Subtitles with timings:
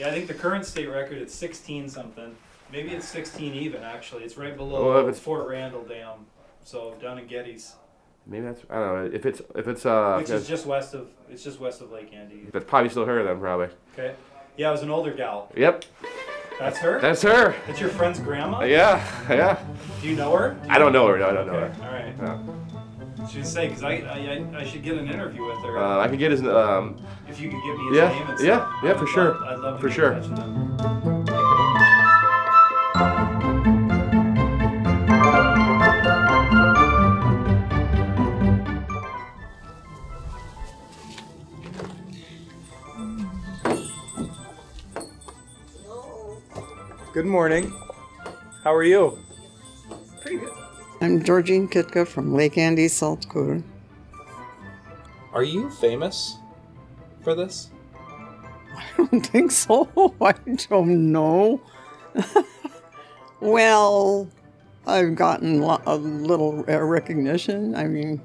[0.00, 2.34] Yeah, I think the current state record it's 16 something.
[2.72, 4.24] Maybe it's 16 even actually.
[4.24, 6.24] It's right below Well, if it's- Fort Randall Dam,
[6.64, 7.76] so down in Geddes,
[8.26, 11.08] Maybe that's I don't know if it's if it's uh which is just west of
[11.30, 12.50] it's just west of Lake Andes.
[12.52, 13.68] that's probably still her then probably.
[13.94, 14.14] Okay.
[14.56, 15.50] Yeah, it was an older gal.
[15.56, 15.84] Yep,
[16.58, 17.00] That's her.
[17.00, 17.54] that's her.
[17.66, 18.62] That's your friend's grandma.
[18.62, 19.62] Yeah, yeah.
[20.00, 20.50] Do you know her?
[20.54, 21.18] Do you I don't know her.
[21.18, 21.72] No, I don't know her.
[21.82, 22.14] All right.
[22.20, 22.38] Yeah.
[23.30, 25.78] She'd say because I, I I should get an interview with her.
[25.78, 26.96] Uh, I could get his um.
[27.28, 28.72] if you could give me his yeah, name and yeah, stuff.
[28.82, 29.34] yeah, I for would sure.
[29.34, 30.12] love- I'd love to For get sure.
[30.14, 32.00] in touch with him.
[47.12, 47.72] Good morning.
[48.62, 49.18] How are you?
[51.00, 51.20] Pretty good.
[51.20, 53.62] I'm Georgine Chytka from Lake Andes, South Dakota.
[55.32, 56.36] Are you famous
[57.22, 57.70] for this?
[58.76, 59.88] I don't think so.
[60.20, 60.32] I
[60.68, 61.60] don't know.
[63.40, 64.28] well,
[64.86, 67.74] I've gotten a little uh, recognition.
[67.74, 68.20] I mean,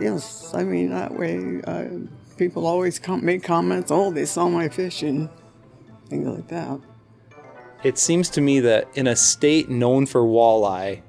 [0.00, 1.88] yes, I mean, that way uh,
[2.36, 5.30] people always com- make comments, oh, they saw my fishing,
[6.08, 6.80] things like that.
[7.84, 11.02] It seems to me that in a state known for walleye,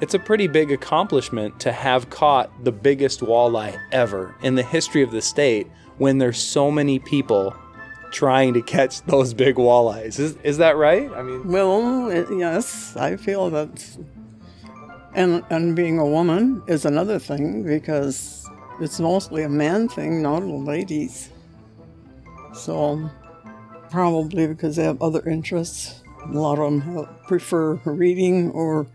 [0.00, 5.02] it's a pretty big accomplishment to have caught the biggest walleye ever in the history
[5.02, 5.66] of the state
[5.98, 7.54] when there's so many people
[8.10, 10.18] trying to catch those big walleyes.
[10.18, 11.10] Is, is that right?
[11.12, 13.98] I mean, Well, yes, I feel that,
[15.14, 18.48] and and being a woman is another thing because
[18.80, 21.30] it's mostly a man thing, not a ladies.
[22.54, 23.10] So
[23.90, 26.02] probably because they have other interests.
[26.24, 28.86] A lot of them have, prefer reading or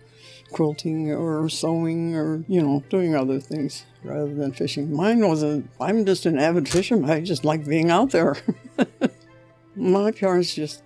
[0.51, 4.95] quilting or sewing or you know doing other things rather than fishing.
[4.95, 5.69] Mine wasn't.
[5.79, 7.09] I'm just an avid fisherman.
[7.09, 8.37] I just like being out there.
[9.75, 10.83] My parents just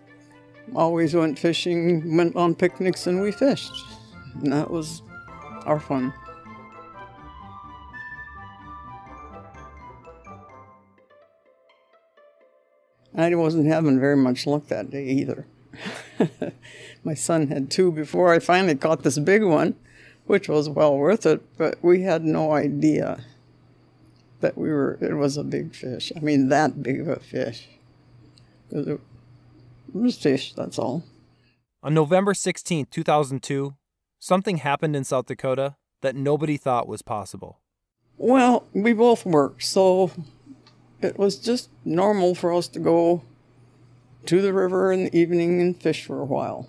[0.76, 3.74] always went fishing, went on picnics, and we fished.
[4.42, 5.02] And that was
[5.66, 6.14] our fun.
[13.16, 15.46] I wasn't having very much luck that day either.
[17.04, 19.76] My son had two before I finally caught this big one,
[20.26, 23.24] which was well worth it, but we had no idea
[24.42, 26.12] that we were it was a big fish.
[26.16, 27.68] I mean that big of a fish.
[28.72, 29.00] It it
[29.94, 31.04] was fish, that's all.
[31.82, 33.76] On November 16, 2002,
[34.20, 37.60] something happened in South Dakota that nobody thought was possible.
[38.18, 40.12] Well, we both worked, so
[41.02, 43.24] it was just normal for us to go
[44.26, 46.68] to the river in the evening and fish for a while.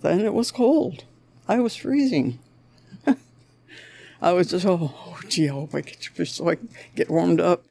[0.00, 1.04] Then it was cold.
[1.46, 2.38] I was freezing.
[4.22, 6.68] I was just, oh, oh, gee, I hope I get your fish so I can
[6.94, 7.64] get warmed up.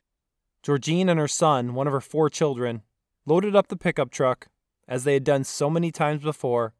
[0.63, 2.81] Georgine and her son, one of her four children,
[3.25, 4.47] loaded up the pickup truck,
[4.87, 6.73] as they had done so many times before,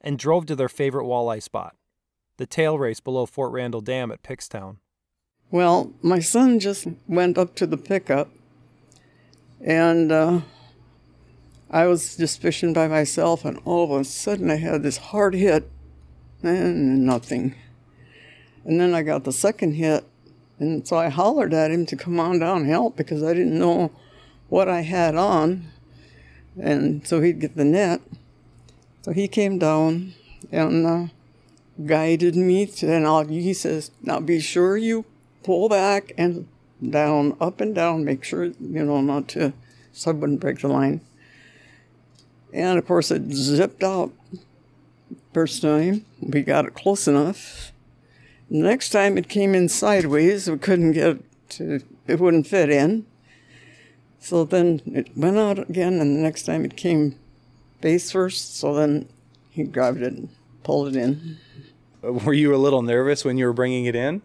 [0.00, 1.76] and drove to their favorite walleye spot,
[2.36, 4.76] the tail race below Fort Randall Dam at Pickstown.
[5.50, 8.30] Well, my son just went up to the pickup,
[9.60, 10.40] and uh,
[11.70, 15.34] I was just fishing by myself, and all of a sudden I had this hard
[15.34, 15.70] hit,
[16.42, 17.54] and nothing.
[18.64, 20.04] And then I got the second hit,
[20.58, 23.58] and so I hollered at him to come on down and help because I didn't
[23.58, 23.90] know
[24.48, 25.66] what I had on,
[26.58, 28.00] and so he'd get the net.
[29.02, 30.14] So he came down
[30.50, 31.06] and uh,
[31.84, 35.04] guided me, to, and I'll, he says, "Now be sure you
[35.44, 36.48] pull back and
[36.82, 38.06] down, up and down.
[38.06, 39.52] Make sure you know not to,
[39.92, 41.02] so I wouldn't break the line."
[42.52, 44.12] And of course, it zipped out.
[45.32, 47.72] First time we got it close enough.
[48.50, 50.48] Next time it came in sideways.
[50.48, 51.80] We couldn't get it to.
[52.06, 53.06] It wouldn't fit in.
[54.20, 57.16] So then it went out again, and the next time it came
[57.80, 58.56] face first.
[58.56, 59.08] So then
[59.50, 60.28] he grabbed it and
[60.64, 61.38] pulled it in.
[62.02, 64.22] Uh, were you a little nervous when you were bringing it in?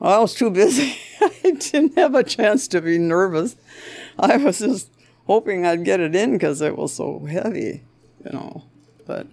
[0.00, 0.96] I was too busy.
[1.20, 3.56] I didn't have a chance to be nervous.
[4.18, 4.88] I was just
[5.32, 7.82] hoping I'd get it in because it was so heavy,
[8.24, 8.64] you know.
[9.06, 9.26] But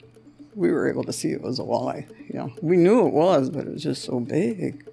[0.55, 2.07] we were able to see it was a walleye.
[2.29, 4.85] You know, we knew it was, but it was just so big.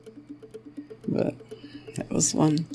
[1.07, 1.35] But
[1.89, 2.67] it was fun.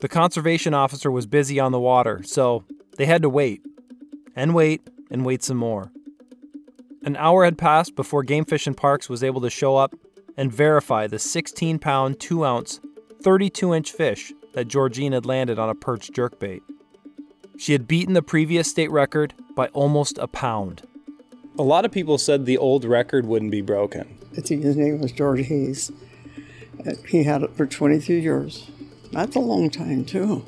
[0.00, 2.64] The conservation officer was busy on the water, so
[2.98, 3.62] they had to wait,
[4.36, 5.90] and wait, and wait some more.
[7.02, 9.94] An hour had passed before Game Fish and Parks was able to show up
[10.36, 12.80] and verify the 16 pound, 2 ounce,
[13.22, 16.60] 32 inch fish that Georgine had landed on a perch jerkbait.
[17.56, 20.82] She had beaten the previous state record by almost a pound.
[21.58, 24.18] A lot of people said the old record wouldn't be broken.
[24.32, 25.92] It's, his name was George Hayes.
[26.84, 28.70] Uh, He had it for 22 years.
[29.12, 30.44] That's a long time, too.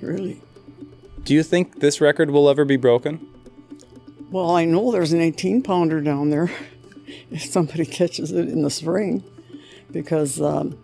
[0.00, 0.40] Really.
[1.24, 3.26] Do you think this record will ever be broken?
[4.30, 6.50] Well, I know there's an 18 pounder down there
[7.30, 9.24] if somebody catches it in the spring
[9.90, 10.78] because um,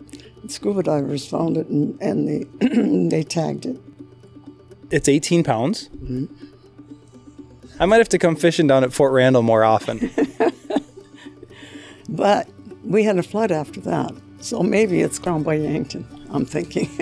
[0.47, 2.43] scuba divers found it and, and they,
[3.09, 3.79] they tagged it.
[4.93, 5.89] It's 18 pounds.
[5.89, 6.25] Mm-hmm.
[7.79, 10.11] I might have to come fishing down at Fort Randall more often.
[12.09, 12.47] But
[12.83, 16.91] we had a flood after that, so maybe it's gone by Yankton, I'm thinking.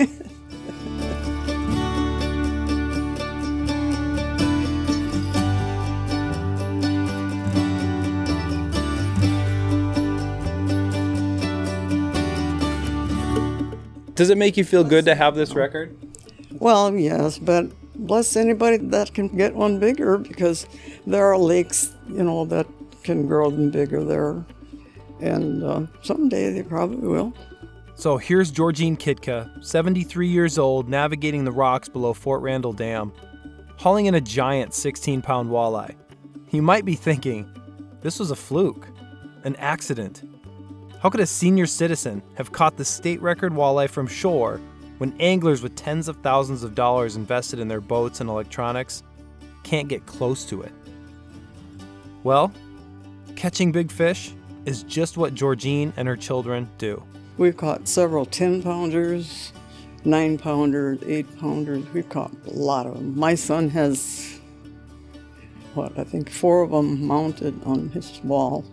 [14.14, 15.94] Does it make you feel good to have this record?
[16.52, 20.66] well, yes, but bless anybody that can get one bigger because
[21.06, 22.66] there are lakes, you know, that
[23.02, 24.44] can grow them bigger there.
[25.20, 27.32] And uh, someday they probably will.
[27.94, 33.12] So here's Georgine Chytka, 73 years old, navigating the rocks below Fort Randall Dam,
[33.76, 35.94] hauling in a giant 16 pound walleye.
[36.50, 37.48] You might be thinking,
[38.00, 38.88] this was a fluke,
[39.44, 40.22] an accident.
[41.00, 44.60] How could a senior citizen have caught the state record walleye from shore
[45.02, 49.02] when anglers with tens of thousands of dollars invested in their boats and electronics
[49.64, 50.70] can't get close to it?
[52.22, 52.52] Well,
[53.34, 54.32] catching big fish
[54.64, 57.02] is just what Georgine and her children do.
[57.36, 59.52] We've caught several 10 pounders,
[60.04, 61.84] 9 pounders, 8 pounders.
[61.92, 63.18] We've caught a lot of them.
[63.18, 64.38] My son has,
[65.74, 68.64] what, I think four of them mounted on his wall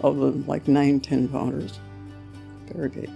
[0.00, 1.78] of the like 9, 10 pounders.
[2.66, 3.10] Very big.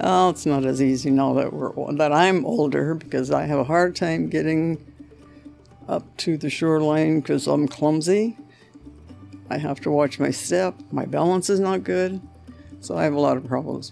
[0.00, 3.64] Oh, it's not as easy now that we're that I'm older because I have a
[3.64, 4.84] hard time getting
[5.88, 8.36] up to the shoreline because I'm clumsy.
[9.50, 10.74] I have to watch my step.
[10.92, 12.20] My balance is not good.
[12.80, 13.90] So I have a lot of problems.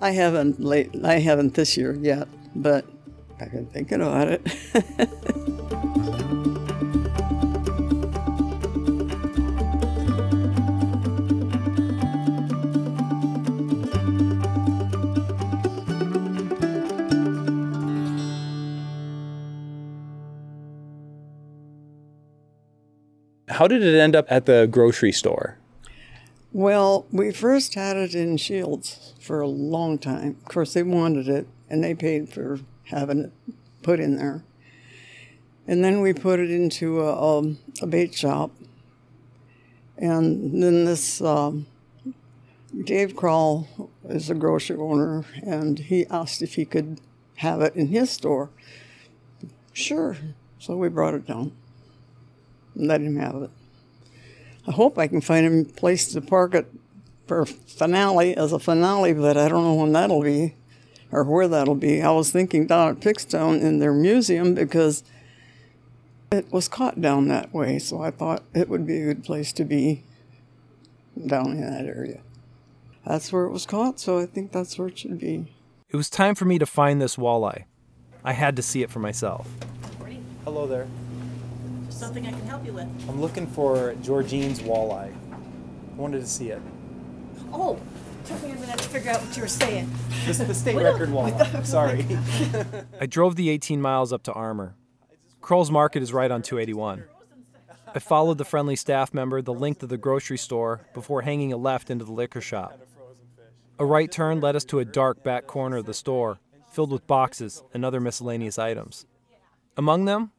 [0.00, 2.84] I haven't late I haven't this year yet, but
[3.40, 5.10] I've been thinking about it.
[23.58, 25.58] How did it end up at the grocery store?
[26.52, 30.36] well, we first had it in Scheels for a long time.
[30.40, 33.32] Of course, they wanted it and they paid for having it
[33.82, 34.44] put in there.
[35.66, 38.52] And then we put it into a, um, a bait shop.
[39.96, 41.66] And then this um,
[42.84, 47.00] Dave Kroll is a grocery owner, and he asked if he could
[47.38, 48.50] have it in his store.
[49.72, 50.16] Sure.
[50.60, 51.52] So we brought it down
[52.78, 53.50] and let him have it.
[54.66, 56.66] I hope I can find him a place to park it
[57.26, 60.54] for finale as a finale, but I don't know when that'll be
[61.10, 62.02] or where that'll be.
[62.02, 65.02] I was thinking down at Pickstown in their museum because
[66.30, 69.52] it was caught down that way, so I thought it would be a good place
[69.54, 70.04] to be
[71.26, 72.20] down in that area.
[73.06, 75.46] That's where it was caught, so I think that's where it should be.
[75.88, 77.64] It was time for me to find this walleye.
[78.22, 79.48] I had to see it for myself.
[80.44, 80.86] Hello there.
[81.98, 82.86] Just something I can help you with.
[83.08, 85.12] I'm looking for Georgine's walleye.
[85.12, 86.62] I wanted to see it.
[87.52, 87.76] Oh,
[88.24, 89.90] took me a minute to figure out what you were saying.
[90.24, 91.32] This the state record we walleye.
[91.40, 92.06] Oh don't- Sorry.
[93.00, 94.76] I drove the 18 miles up to Armour.
[95.40, 97.02] Kroll's Market is right on 281.
[97.92, 101.56] I followed the friendly staff member the length of the grocery store before hanging a
[101.56, 102.78] left into the liquor shop.
[103.80, 106.38] A right turn led us to a dark back corner of the store,
[106.70, 109.04] filled with boxes and other miscellaneous items.
[109.76, 110.30] Among them,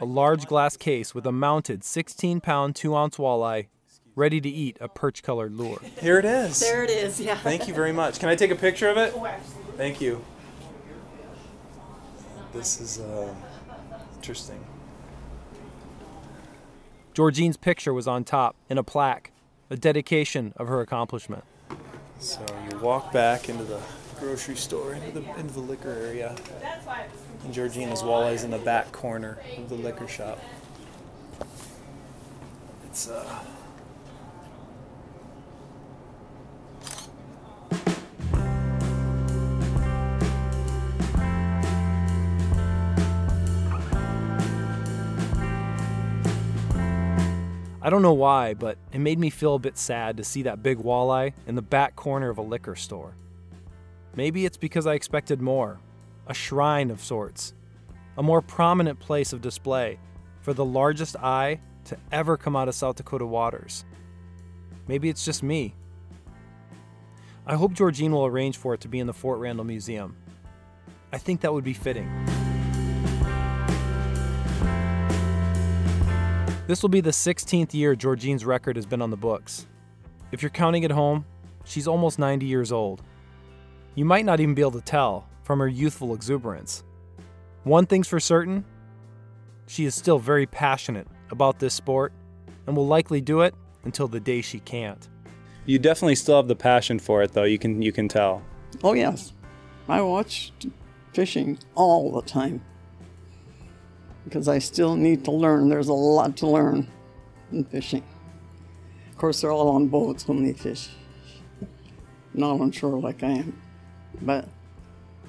[0.00, 3.66] a large glass case with a mounted 16 pound, 2 ounce walleye,
[4.14, 5.80] ready to eat a perch colored lure.
[6.00, 6.60] Here it is.
[6.60, 7.36] There it is, yeah.
[7.36, 8.18] Thank you very much.
[8.18, 9.12] Can I take a picture of it?
[9.16, 9.76] Oh, absolutely.
[9.76, 10.24] Thank you.
[12.52, 13.34] This is uh,
[14.16, 14.64] interesting.
[17.12, 19.32] Georgine's picture was on top in a plaque,
[19.70, 21.44] a dedication of her accomplishment.
[22.18, 23.80] So you walk back into the
[24.18, 26.34] grocery store, into the into the liquor area,
[27.46, 30.40] and Georgina's walleye's in the back corner of the liquor shop.
[32.86, 33.44] It's uh.
[47.80, 50.64] I don't know why, but it made me feel a bit sad to see that
[50.64, 53.14] big walleye in the back corner of a liquor store.
[54.16, 55.78] Maybe it's because I expected more
[56.26, 57.54] a shrine of sorts,
[58.18, 59.98] a more prominent place of display
[60.40, 63.84] for the largest eye to ever come out of South Dakota waters.
[64.88, 65.74] Maybe it's just me.
[67.46, 70.16] I hope Georgine will arrange for it to be in the Fort Randall Museum.
[71.12, 72.08] I think that would be fitting.
[76.66, 79.66] This will be the 16th year Georgine's record has been on the books.
[80.32, 81.24] If you're counting at home,
[81.64, 83.02] she's almost 90 years old.
[83.94, 86.82] You might not even be able to tell from her youthful exuberance.
[87.62, 88.64] One thing's for certain
[89.68, 92.12] she is still very passionate about this sport
[92.66, 95.08] and will likely do it until the day she can't.
[95.64, 97.44] You definitely still have the passion for it, though.
[97.44, 98.42] You can you can tell.
[98.82, 99.32] Oh, yes.
[99.88, 100.52] I watch
[101.12, 102.60] fishing all the time
[104.24, 105.68] because I still need to learn.
[105.68, 106.88] There's a lot to learn
[107.52, 108.02] in fishing.
[109.10, 110.88] Of course, they're all on boats when they fish,
[112.34, 113.62] not on shore like I am,
[114.20, 114.48] but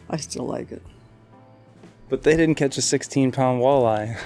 [0.09, 0.81] I still like it.
[2.09, 4.17] But they didn't catch a 16 pound walleye.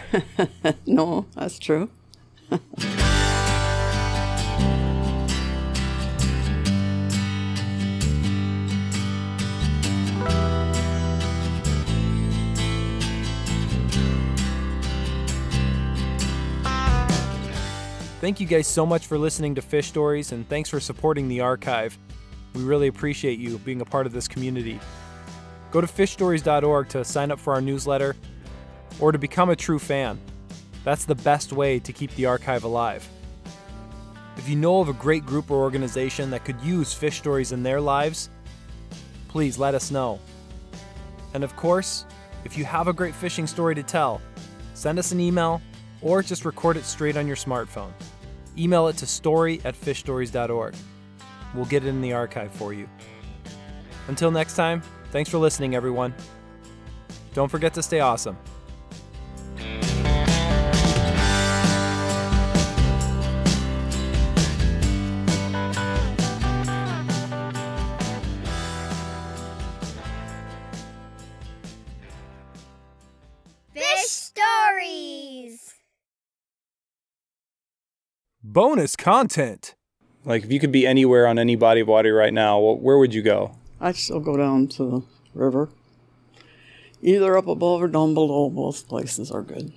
[0.85, 1.89] No, that's true.
[18.19, 21.41] Thank you guys so much for listening to Fish Stories and thanks for supporting the
[21.41, 21.97] archive.
[22.53, 24.79] We really appreciate you being a part of this community.
[25.71, 28.15] Go to fishstories.org to sign up for our newsletter
[28.99, 30.19] or to become a true fan.
[30.83, 33.07] That's the best way to keep the archive alive.
[34.37, 37.63] If you know of a great group or organization that could use fish stories in
[37.63, 38.29] their lives,
[39.27, 40.19] please let us know.
[41.33, 42.05] And of course,
[42.43, 44.21] if you have a great fishing story to tell,
[44.73, 45.61] send us an email
[46.01, 47.91] or just record it straight on your smartphone.
[48.57, 50.75] Email it to story at fishstories.org.
[51.53, 52.89] We'll get it in the archive for you.
[54.07, 54.81] Until next time,
[55.12, 56.13] thanks for listening, everyone.
[57.34, 58.38] Don't forget to stay awesome.
[73.74, 75.74] Fish Stories!
[78.44, 79.75] Bonus content.
[80.25, 82.98] like if you could be anywhere on any body of water right now, wh- where
[82.98, 83.56] would you go?
[83.83, 85.69] I still go down to the river,
[87.01, 88.47] either up above or down below.
[88.47, 89.73] Both places are good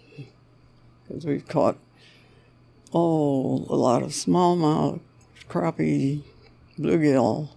[1.08, 1.78] because we've caught
[2.92, 5.00] oh a lot of smallmouth,
[5.48, 6.22] crappie,
[6.78, 7.48] bluegill.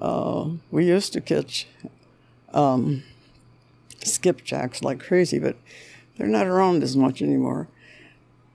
[0.00, 1.66] Uh, we used to catch
[2.54, 3.02] um,
[3.98, 5.56] skipjacks like crazy, but
[6.16, 7.66] they're not around as much anymore.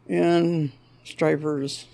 [0.08, 0.72] And
[1.04, 1.88] stripers.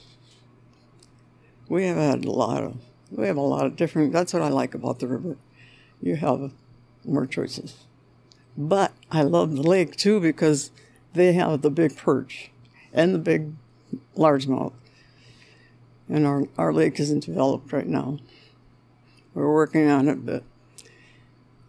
[1.67, 2.77] We have had a lot of
[3.11, 5.37] we have a lot of different that's what I like about the river.
[6.01, 6.51] You have
[7.05, 7.75] more choices.
[8.57, 10.71] But I love the lake too because
[11.13, 12.51] they have the big perch
[12.93, 13.53] and the big
[14.17, 14.73] largemouth.
[16.07, 18.19] And our, our lake isn't developed right now.
[19.33, 20.43] We're working on it, but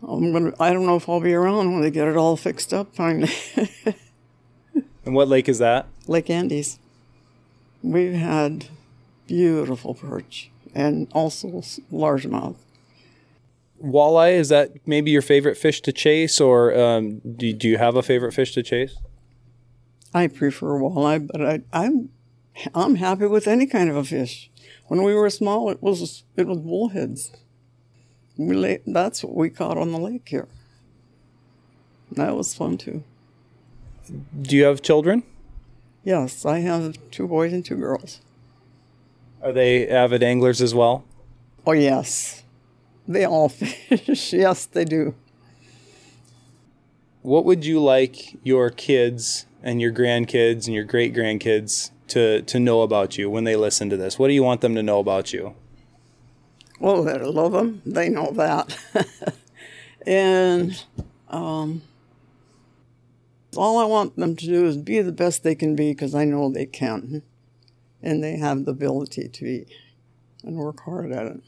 [0.06, 2.73] I'm gonna I don't know if I'll be around when they get it all fixed
[2.73, 3.32] up finally.
[5.04, 5.87] And what lake is that?
[6.06, 6.78] Lake Andes.
[7.82, 8.66] We've had
[9.26, 11.62] beautiful perch and also
[11.93, 12.57] largemouth.
[13.83, 17.97] Walleye is that maybe your favorite fish to chase, or um, do, do you have
[17.97, 18.97] a favorite fish to chase?
[20.12, 22.11] I prefer walleye, but I, I'm
[22.75, 24.50] I'm happy with any kind of a fish.
[24.89, 27.33] When we were small, it was it was bullheads.
[28.37, 30.49] We that's what we caught on the lake here.
[32.12, 33.05] That was fun too.
[34.43, 35.23] Do you have children?
[36.03, 38.21] Yes, I have two boys and two girls.
[39.42, 41.04] Are they avid anglers as well?
[41.66, 42.42] Oh yes,
[43.06, 44.32] they all fish.
[44.32, 45.14] yes, they do.
[47.23, 52.59] What would you like your kids and your grandkids and your great grandkids to, to
[52.59, 54.18] know about you when they listen to this?
[54.18, 55.54] What do you want them to know about you?
[56.78, 57.82] Well, they love them.
[57.85, 58.78] They know that.
[60.06, 60.82] and
[61.28, 61.82] um,
[63.54, 66.25] all I want them to do is be the best they can be because I
[66.25, 67.23] know they can.
[68.02, 69.66] And they have the ability to be
[70.42, 71.40] and work hard at it.